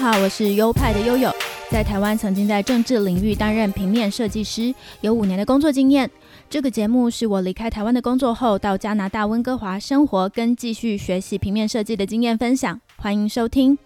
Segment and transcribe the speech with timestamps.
[0.00, 1.30] 好，我是优派的悠悠，
[1.70, 6.10] 在台湾曾经在政治领域担任平面设计师，有五年的工作经验。
[6.48, 13.76] 这个节目是我离开台湾的工作后，到加拿大温哥华生活跟继续学习平面设计的经验分享，欢迎收听。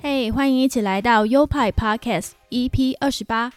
[0.00, 3.52] 嘿，欢迎一起来到优派 Podcast EP 二十八。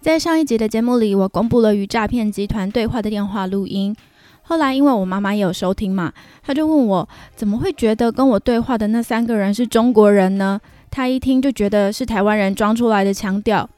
[0.00, 3.94] 在上一集的节目里，我公布了与诈骗集团对话的电话录音。
[4.42, 10.60] 后来，因为我妈妈也有收听嘛，她就问我怎么会觉得跟我对话的那三个人是中国人呢？
[10.90, 13.68] 她一听就觉得是台湾人装出来的腔调。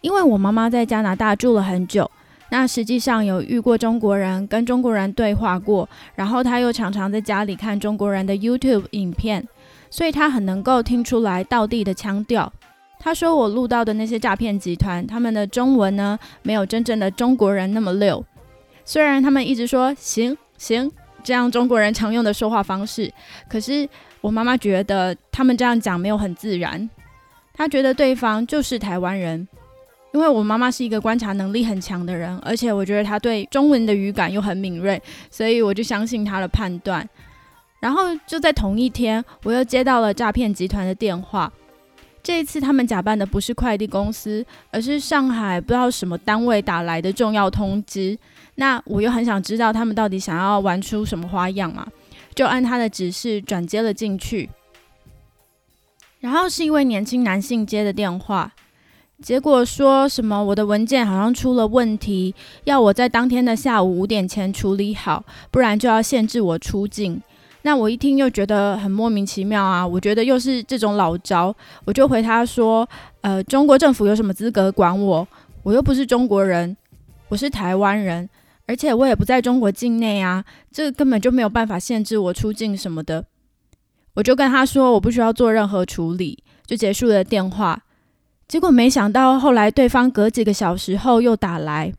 [0.00, 2.10] 因为我妈妈在加拿大住了很久，
[2.50, 9.46] 那实际上有遇过中国人，跟中国人对话过，然后她又常常在家里看中国人的 YouTube 影片，
[9.90, 12.52] 所以她很能够听出来道地的腔调。
[12.98, 18.24] 她说我录到的那些诈骗集团，他们的中文呢，没有真正的中国人那么溜。
[18.88, 20.90] 虽然他们一直说行行
[21.22, 23.12] 这样中国人常用的说话方式，
[23.46, 23.86] 可是
[24.22, 26.88] 我妈妈觉得他们这样讲没有很自然。
[27.52, 29.46] 她觉得对方就是台湾人，
[30.14, 34.98] 因为我妈妈是一个观察能力很强的人，而且我觉得她对中文的语感又很敏锐，
[35.30, 37.06] 所以我就相信她的判断。
[37.80, 41.52] 然后就在同一天，我又接到了诈骗集团的电话。
[42.22, 48.18] 这一次他们假扮的不是快递公司，而是上海不知道什么单位打来的重要通知。
[48.60, 51.86] 那我又很想知道他们到底想要玩出什么花样嘛？
[52.34, 54.50] 就按他的指示转接了进去，
[56.18, 58.52] 然后是一位年轻男性接的电话，
[59.22, 62.34] 结果说什么我的文件好像出了问题，
[62.64, 67.22] 要我在当天的下午五点前处理好，不然就要限制我出境。
[67.62, 71.54] 那我一听又觉得很莫名其妙啊，我觉得又是这种老招，
[71.84, 72.88] 我就回他说：
[73.20, 75.26] 呃，中国政府有什么资格管我？
[75.62, 76.76] 我又不是中国人，
[77.28, 78.28] 我是台湾人。
[78.68, 83.24] 而且我也不在中国境内啊，这根本就没有办法限制我出境什么的。
[84.14, 87.82] 我就跟他说我不需要做任何处理，就结束了电话。
[88.46, 91.92] 结果没想到后来对方隔几个小时后又打来，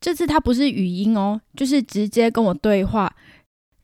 [0.00, 3.12] 这次他不是语音哦，就是直接跟我对话，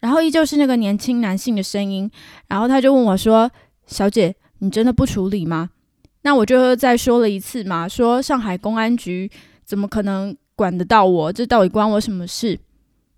[0.00, 2.10] 然后依旧是那个年轻男性的声音，
[2.48, 3.48] 然后他就问我说
[3.86, 5.70] ：“小姐，你真的不处理吗？”
[6.22, 9.30] 那我就再说了一次嘛，说上海公安局
[9.64, 10.36] 怎么可能？
[10.56, 11.32] 管得到我？
[11.32, 12.58] 这到底关我什么事？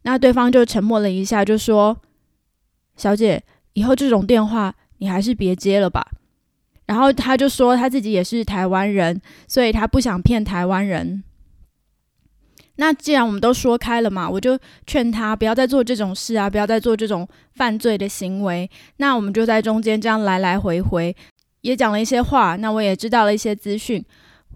[0.02, 1.96] 那对方就沉默了一下，就说
[2.96, 6.06] ：“小姐，以后这种电话你还是别接了吧。”
[6.86, 11.22] 然后他就说他自己也是台湾人，所以他不想骗台湾人。
[12.76, 18.70] 那既然我们都说开了嘛，我就劝他不要再做这种事啊，不要再做这种犯罪的行为。
[18.98, 21.14] 那我们就在中间这样来来回回，
[21.60, 22.56] 也讲了一些话。
[22.56, 24.02] 那我也知道了一些资讯。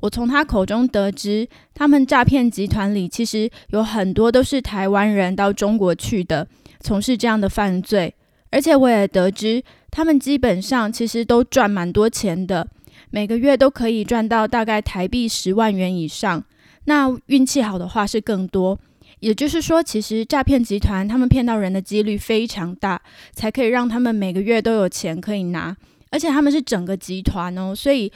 [0.03, 6.47] 我从他口中得知，他们诈骗集团里其实有很多都是台湾人到中国去的，
[6.81, 8.13] 从事这样的犯罪。
[8.51, 12.67] 而且我也得知，他们基本上其实都赚蛮多钱的，
[13.11, 16.45] 每个月都可以赚到大概台币十万元以上。
[16.87, 18.77] 那运气好的话是更多。
[19.21, 23.01] 也就是说，其实诈骗集团他们骗到人的几率非常大，
[23.33, 25.77] 才可以让他们每个月都有钱可以拿。
[26.11, 28.13] 而且他们是整个集团哦，所以。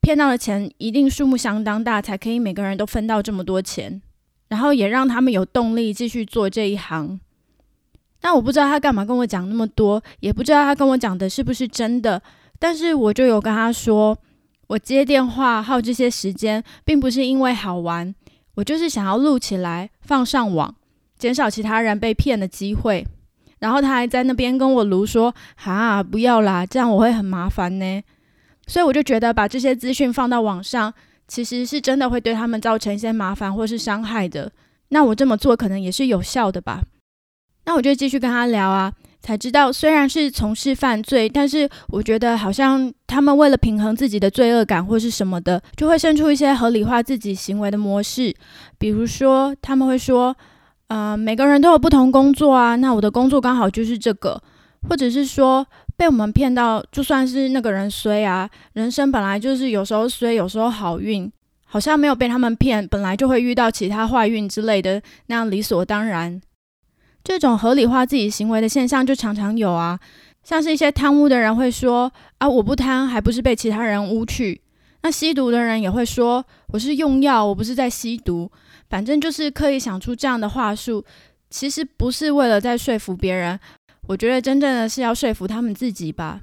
[0.00, 4.00] 骗到的钱一定数目相当大，才可以每个人都分到这么多钱，
[4.48, 7.20] 然后也让他们有动力继续做这一行。
[8.20, 12.20] 但我不知道他干嘛跟我讲那么多，也不知道他跟我讲的是不是真的。
[12.58, 14.18] 但是我就有跟他说，
[14.66, 18.14] 我接电话耗这些时间，并不是因为好玩，
[18.56, 20.74] 我就是想要录起来放上网，
[21.16, 23.06] 减少其他人被骗的机会。
[23.60, 28.02] 然后他还在那边跟我卢说：“哈，不要啦，这样我会很麻烦呢。”
[28.68, 30.92] 所以我就觉得把这些资讯放到网上，
[31.26, 34.52] 其实是真的会对他们造成一些麻烦或是伤害的。
[34.90, 36.82] 那我这么做可能也是有效的吧？
[37.64, 48.34] 那我就继续跟他聊啊，才知道虽然是从事犯罪，但是我觉得好像他们为了平衡自己的罪恶感或是什么的，就会生出一些合理化自己行为的模式。
[48.78, 50.36] 比如说他们会说，
[50.86, 54.42] 呃，每个人都有不同工作啊，那我的工作刚好就是这个，
[54.88, 55.66] 或者是说。
[55.98, 61.30] 被我们骗到，就算是那个人衰啊，人生本来就是有时候衰，有时候好运，
[61.64, 66.40] 好像没有被他们骗，本来就会遇到其他坏运之类的，那样理所当然。
[67.24, 69.98] 这种合理化自己行为的现象就常常有啊，
[70.44, 74.60] 像是一些贪污的人会说啊，我不贪，还不是被其他人污去。
[75.02, 78.48] 那吸毒的人也会说，我是用药，我不是在吸毒，
[78.88, 81.04] 反正就是刻意想出这样的话术，
[81.50, 83.58] 其实不是为了在说服别人。
[84.08, 86.40] 我觉得真正的是要说服他们自己吧。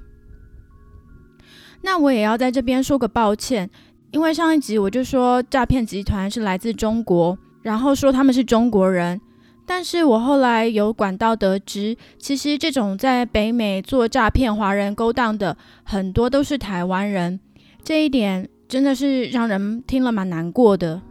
[1.82, 3.68] 那我也要在这边说个抱歉，
[4.12, 9.20] 因为上一集我就说诈骗集团是来自中国，然后说他们是中国人，
[9.66, 17.38] 但是我后来有管道得知，其实这种在北美做诈骗华人勾当的很多都是台湾人，
[17.82, 21.02] 这一点真的是让人听了蛮难过的。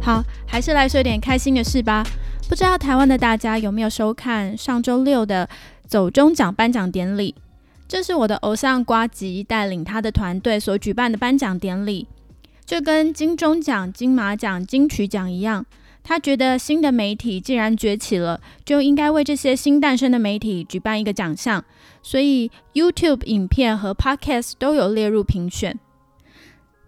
[0.00, 0.20] 好，
[0.52, 2.04] 还是来说点开心的事吧。
[2.46, 5.48] 不知道台湾的大家有没有收看上周六的
[5.86, 7.34] 走中奖颁奖典礼？
[7.88, 12.06] 这是我的偶像瓜吉带领他的团队所举办的颁奖典礼，
[12.66, 15.64] 就跟金钟奖、金马奖、金曲奖一样。
[16.04, 21.64] 他觉得新的媒体既然崛起了，就应该为这些新诞生的媒体举办一个奖项，
[22.02, 25.78] 所以 YouTube 影片和 Podcast 都有列入评选。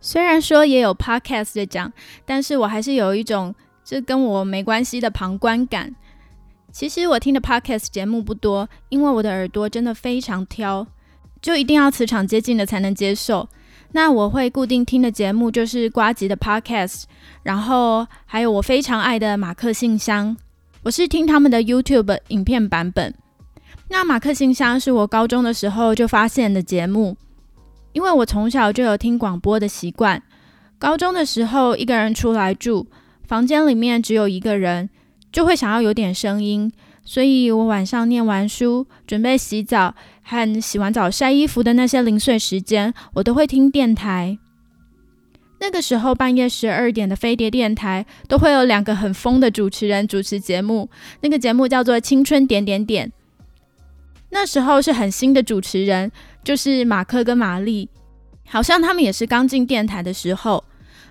[0.06, 1.90] 虽然说也有 podcast 的奖，
[2.26, 5.94] 但是我还是有一种这跟我没关系的旁观感。
[6.70, 10.86] 其实我听的 podcast 节目不多，因为我的耳朵真的非常挑，
[11.40, 13.48] 就一定要磁场接近的才能接受。
[13.92, 17.04] 那我会固定听的节目就是瓜吉的 podcast，
[17.42, 20.36] 然后还有我非常爱的马克信箱，
[20.82, 23.14] 我是听他们的 YouTube 影片版本。
[23.88, 27.16] 那马克信箱是我高中的时候就发现的节目。
[27.94, 30.22] 因为我从小就有听广播的习惯，
[30.78, 32.86] 高中的时候一个人出来住，
[33.26, 34.90] 房间里面只有一个人，
[35.32, 36.70] 就会想要有点声音，
[37.04, 44.36] 所以我晚上念完书，准备洗澡和洗完澡晒衣服的那些零碎时间，我都会听电台。
[45.60, 50.90] 那个时候半夜十二点的飞碟电台都会有两个很疯的主持人主持节目，
[51.20, 53.08] 那个节目叫做《青春点点点》。
[54.34, 56.10] 那时候是很新的主持人，
[56.42, 57.88] 就是马克跟玛丽，
[58.48, 60.64] 好像他们也是刚进电台的时候。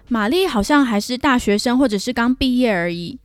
[0.10, 3.18] 玛丽好像还是大学生，或者是刚毕业而已。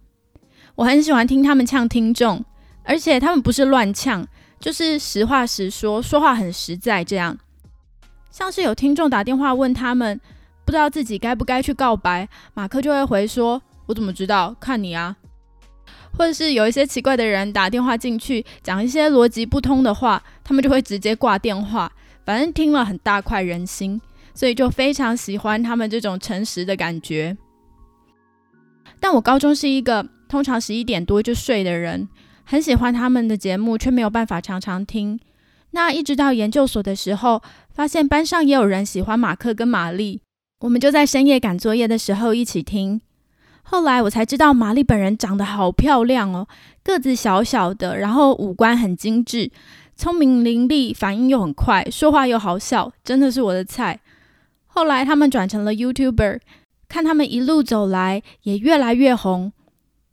[0.77, 2.45] 我很喜欢听他们呛听众，
[2.85, 4.25] 而且他们不是乱呛，
[4.61, 7.03] 就是实话实说，说话很实在。
[7.03, 7.37] 这样，
[8.31, 10.21] 像是有听众打电话问他们，
[10.65, 14.55] 不知道自己该不该去告白，马克就会回说：“我怎么知道？
[14.61, 15.17] 看你啊。”
[16.19, 21.91] 或者是有一些奇怪的人打电话进去讲一些逻辑不通的话，他们就会直接挂电话。
[22.27, 24.01] 反正听了很大快人心，
[24.35, 27.37] 所以就非常喜欢他们这种诚实的感觉。
[28.99, 32.09] 但我高中是一个通常十一点多就睡的人，
[32.43, 35.21] 很喜欢他们的节目，却没有办法常常听。
[35.71, 37.41] 那一直到研究所的时候，
[37.73, 40.21] 发现班上也有人喜欢马克跟玛丽，
[40.61, 43.01] 我们就在深夜赶作业的时候一起听。
[43.71, 46.49] 后来我才知道，玛丽本人长得好漂亮哦，
[46.83, 49.51] 个子小小的，然后五官很精致，
[49.95, 54.01] 聪明伶俐，反应又很快，说话又好笑，真的是我的菜。
[54.69, 56.41] 后来他们转成了 YouTuber，
[56.89, 59.53] 看他们一路走来，也越来越红。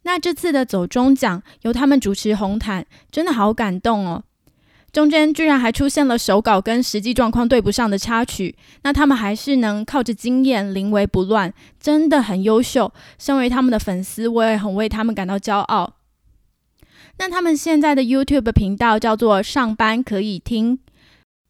[0.04, 4.24] 那这次的走中奖由他们主持红毯，真的好感动哦。
[4.96, 12.90] 中间居然还出现了手稿跟实际状况对不上的插曲，那他们还是能靠着经验临危不乱，真的很优秀。
[13.20, 15.96] 身为他们的粉丝，我也很为他们感到骄傲。
[17.18, 20.80] 那他们现在的 YouTube 频道叫做“上班可以听”，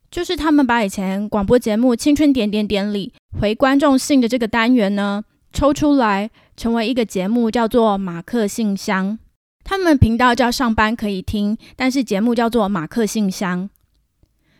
[0.09, 9.19] 就是他们把以前广播节目《青春点点点》里回观众信的这个单元呢抽出来，成为一个节目，叫做《马克信箱》。
[9.65, 13.69] 他们频道叫上班可以听，但是节目叫做马克信箱。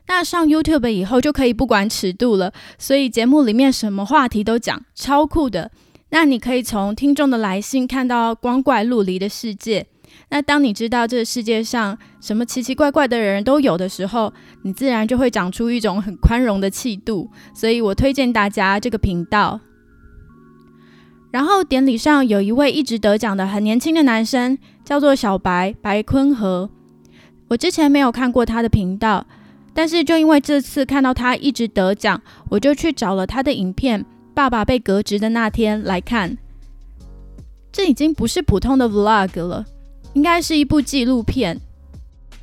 [0.07, 5.71] 那上 YouTube 以后就可以不管尺度了，所以节目里面什么话题都讲，超酷的。
[6.09, 9.85] 那你可以从听众的来信看到光怪陆离的世界。
[10.29, 14.33] 那当你知道这个世界上什么奇奇怪怪的人都有的时候，
[14.63, 17.29] 你自然就会长出一种很宽容的气度。
[17.53, 19.59] 所以我推荐大家这个频道。
[21.31, 26.69] 然后典礼上有一位一直得奖的很年轻的男生，叫做小白白坤和。
[27.49, 29.25] 我之前没有看过他的频道，
[29.73, 34.01] 但是就因为这次看到他一直得奖，我就去找了他的影片
[34.33, 36.37] 《爸爸被革职的那天》来看。
[37.71, 39.65] 这已经不是普通的 vlog 了，
[40.13, 41.59] 应该是一部纪录片。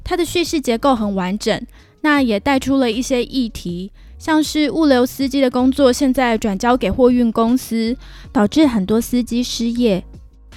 [0.04, 1.64] 它的叙事结构很完整，
[2.02, 3.90] 那也带出了一些议题。
[4.18, 7.96] 像是物流司机的工作现在转交给货运公司，
[8.30, 10.04] 导致很多司机失业。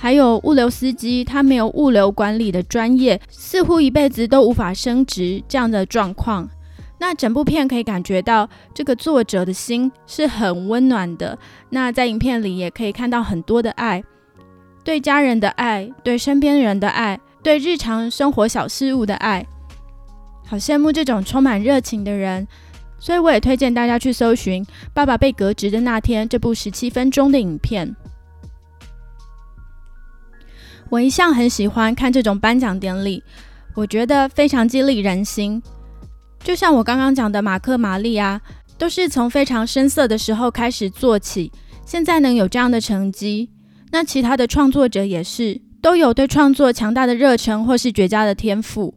[0.05, 6.47] 还有物流司机他没有物流管理的专业，似乎一辈子都无法升职这样的状况。
[7.00, 11.35] 那整部片可以感觉到这个作者的心是很温暖的。
[11.71, 14.03] 那在影片里也可以看到很多的爱，
[14.83, 19.43] 对家人的爱，对身边人的爱，对日常生活小事物的爱。
[20.45, 22.47] 好羡慕这种充满热情的人。
[23.00, 27.95] 所以我也推荐大家去搜寻《爸爸被革职的那天》这部十七分钟的影片。
[30.89, 33.23] 我一向很喜欢看这种颁奖典礼，
[33.73, 35.61] 我觉得非常激励人心。
[36.43, 38.39] 就像我刚刚讲的，马克、玛丽啊，
[38.77, 41.51] 都是从非常深色的时候开始做起，
[41.85, 43.49] 现在能有这样的成绩，
[43.91, 48.93] 那其他的创作者也是都有对创作强大的热忱或是绝佳的天赋。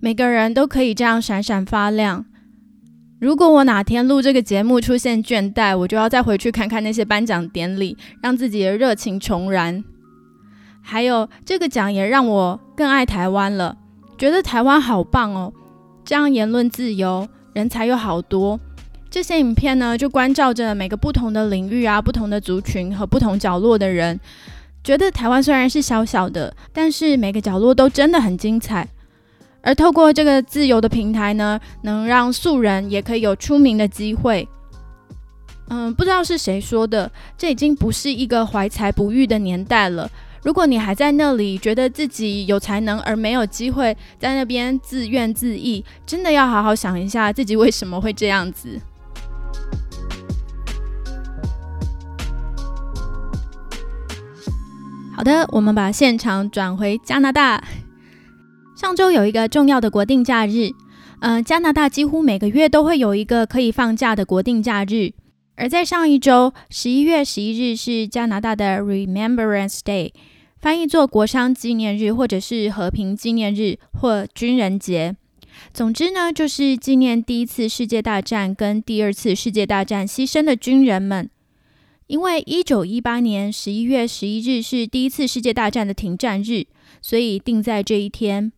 [0.00, 2.26] 每个人都可以这样闪闪发亮。
[3.20, 9.82] 如果我哪天录这个节目出现倦怠，我就要再回去看看那些颁奖典礼，让自己的热情重燃。
[10.82, 13.76] 还有这个奖也让我更爱台湾了，
[14.18, 15.52] 觉得台湾好棒哦！
[16.04, 18.58] 这样言论自由，人才又好多。
[19.08, 24.18] 这些影片呢，就关照着每个不同的领域啊、不同的族群和不同角落的人。
[24.82, 28.88] 觉得台湾虽然是小小的，但是每个角落都真的很精彩。
[29.60, 34.48] 而透过这个自由的平台呢，能让素人也可以有出名的机会。
[35.68, 37.08] 嗯，不知道是谁说的，
[37.38, 40.10] 这已经不是一个怀才不遇的年代了。
[40.44, 48.80] 如果你还在那里觉得自己有才能而没有机会，在那边自怨自艾，真的要好好想一下自己为什么会这样子。
[55.14, 57.62] 好的，我们把现场转回加拿大。
[58.74, 60.70] 上周有一个重要的国定假日，
[61.20, 65.12] 嗯，加拿大几乎每个月都会有一个可以放假的国定假日。
[65.54, 70.12] 而在上一周，十一月十一日是加拿大的 Remembrance Day，
[70.62, 75.16] 翻译作国殇纪念日，或者是和平纪念日或军人节。
[75.74, 81.28] 总之呢，就是纪念第一次世界大战跟第二次世界大战牺牲的军人们。
[82.06, 86.66] 因为一九一八年十一月十一日是第一次世界大战的停战日，
[87.00, 88.52] 所以定在这一天。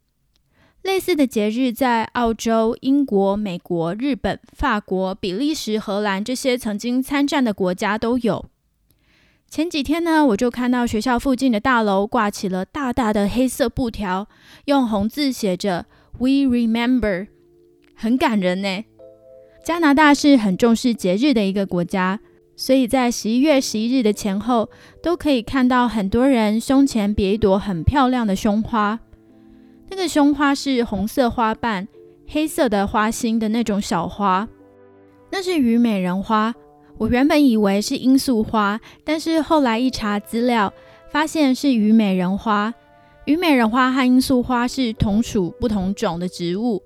[0.82, 8.44] 类似的节日在澳洲、英国、美国、日本、法国、比利时、荷兰这些曾经参战的国家都有。
[9.54, 14.26] 前几天呢，我就看到学校附近的大楼挂起了大大的黑色布条，
[14.64, 15.87] 用红字写着
[16.18, 17.28] “We Remember”，
[17.94, 18.84] 很感人呢。
[19.64, 22.18] 加拿大是很重视节日的一个国家，
[22.56, 24.70] 所以在十一月十一日的前后，
[25.00, 28.99] 都可以看到很多人胸前别一朵很漂亮的胸花。
[29.88, 31.87] 那个胸花是红色花瓣、
[32.26, 34.49] 黑色的花心的那种小花，
[35.30, 36.52] 那是虞美人花。
[36.98, 40.72] 我原本以为是罂粟花，但是后来一查资料，
[41.10, 42.72] 发现是虞美人花。
[43.26, 46.82] 虞美人花和罂粟花是同属不同种的植物。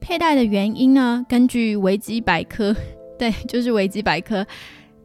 [0.00, 1.24] 佩戴的原因呢？
[1.28, 2.74] 根据维基百科，
[3.18, 4.46] 对，就是维基百科，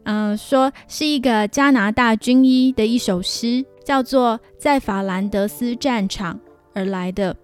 [0.03, 6.35] 嗯，说是一个加拿大军医的一首诗，叫做《在法兰德斯战场》。
[6.73, 7.35] 而来的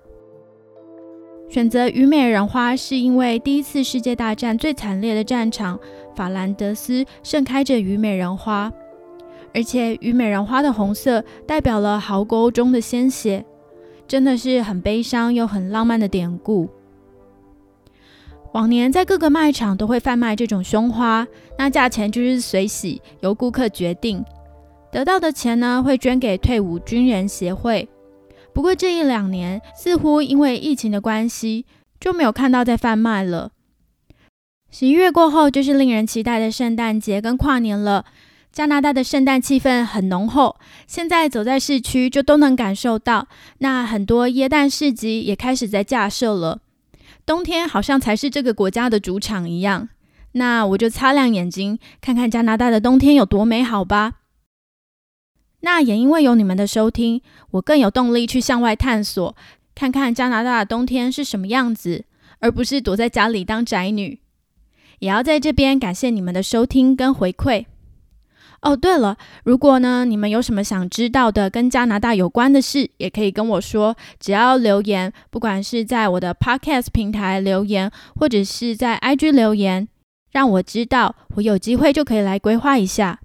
[1.50, 5.78] 选择虞美人花，是因为第一次世界大战最惨烈的战场
[6.18, 8.74] 法兰德斯盛开着虞美人花，
[9.54, 13.46] 而且虞美人花的红色代表了壕沟中的鲜血，
[14.08, 16.68] 真的是很悲伤又很浪漫的典故。
[18.54, 21.28] 往年在各个卖场都会贩卖这种胸花，
[21.60, 24.26] 那价钱就是随喜，由顾客决定。
[24.92, 27.88] 得到的钱呢，会捐给退伍军人协会。
[28.54, 31.68] 不过这一两年，似乎因为疫情的关系，
[32.00, 33.52] 就没有看到在贩卖了。
[34.80, 38.06] 十一月过后，就是令人期待的圣诞节跟跨年了。
[38.52, 40.56] 加拿大的圣诞气氛很浓厚，
[40.86, 43.28] 现在走在市区就都能感受到。
[43.58, 46.60] 那很多耶诞市集也开始在架设了。
[47.26, 49.90] 冬天好像才是这个国家的主场一样。
[50.34, 54.18] 那我就擦亮眼睛，看看加拿大的冬天有多美好吧。
[55.62, 59.36] 那也因为有你们的收听，我更有动力去向外探索，
[59.74, 62.06] 看看加拿大的冬天是什么样子，
[62.42, 64.20] 而不是躲在家里当宅女。
[65.00, 67.66] 也要在这边感谢你们的收听跟回馈。
[68.62, 79.88] 哦，对了，如果呢你们有什么想知道的跟加拿大有关的事，也可以跟我说，只要留言，不管是在我的 Podcast 平台留言，或者是在 IG 留言，
[80.32, 83.20] 让我知道，我有机会就可以来规划一下。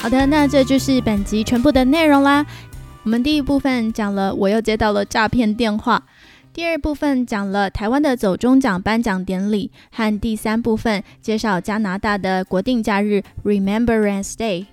[0.00, 2.46] 好的，那这就是本集全部的内容啦。
[3.08, 6.02] 我们第一部分讲了我又接到了诈骗电话，
[6.52, 14.66] 第二部分讲了台湾的走中奖颁奖典礼，和第三部分介绍加拿大的国定假日 Remembrance Day。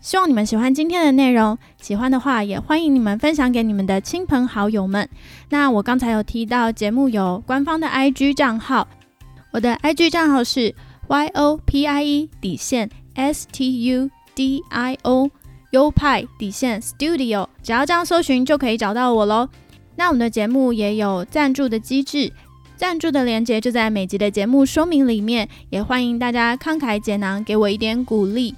[0.00, 5.08] 希望你们喜欢今天的内容，喜欢的话也欢迎你们分享给你们的亲朋好友们。
[5.48, 8.86] 那我刚才有提到节目有官方的 IG 账号，
[9.50, 10.72] 我的 IG 账号是
[11.08, 14.10] Y O P I E 底线 S T U。
[14.36, 15.30] D I O
[15.74, 19.48] 优派底线 Studio，只要这样搜寻就可以找到我喽。
[19.96, 22.32] 那我们的节目也有赞助的机制，
[22.76, 28.54] 赞助的链接就在每集的节目说明里面，也欢迎大家慷慨解囊，给我一点鼓励。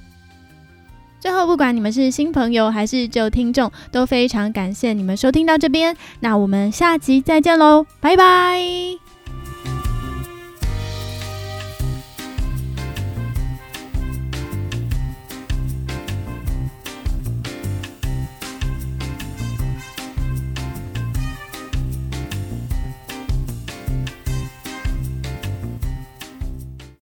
[1.19, 5.97] 最后，不管你们是新朋友还是旧听众，都非常感谢你们收听到这边。
[6.21, 9.06] 那我们下集再见喽，拜拜。